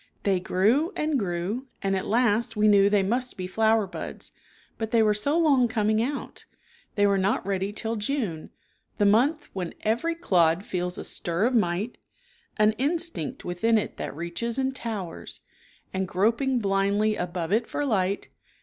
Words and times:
They 0.23 0.39
grew 0.39 0.91
and 0.95 1.19
grew 1.19 1.67
and 1.83 1.95
at 1.95 2.07
last 2.07 2.55
we 2.57 2.67
knew 2.67 2.89
they 2.89 3.03
must 3.03 3.37
be. 3.37 3.45
flower 3.45 3.85
buds, 3.85 4.31
but 4.79 4.89
they 4.89 5.03
were 5.03 5.13
so 5.13 5.37
long 5.37 5.67
coming 5.67 6.01
out 6.01 6.43
They 6.95 7.05
were 7.05 7.19
not 7.19 7.45
ready 7.45 7.71
till 7.71 7.97
June, 7.97 8.49
the 8.97 9.05
month 9.05 9.49
when 9.53 9.73
4' 9.73 9.77
Every 9.81 10.15
clod 10.15 10.65
feels 10.65 10.97
a 10.97 11.03
stir 11.03 11.45
of 11.45 11.53
might 11.53 11.99
An 12.57 12.71
instinct 12.79 13.45
within 13.45 13.77
it 13.77 13.97
that 13.97 14.15
reaches 14.15 14.57
and 14.57 14.75
towers 14.75 15.41
And 15.93 16.07
groping 16.07 16.57
blindly 16.57 17.15
above 17.15 17.53
it 17.53 17.67
for 17.67 17.85
light. 17.85 18.29